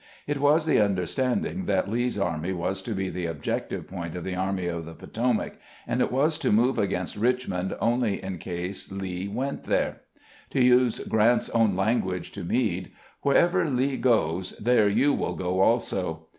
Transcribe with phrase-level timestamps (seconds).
[0.25, 4.33] It was the understanding that Lee's army was to be the objective point of the
[4.33, 9.27] Army of the Potomac, and it was to move against Richmond only in case Lee
[9.27, 10.01] went there.
[10.49, 12.89] To use Grant's own language to Meade,"
[13.21, 16.25] Wherever Lee goes, there you wiU go also."